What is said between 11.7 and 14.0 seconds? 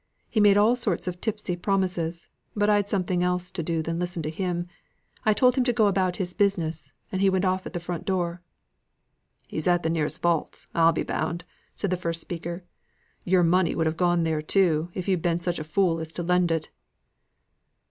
said the first speaker. "Your money would have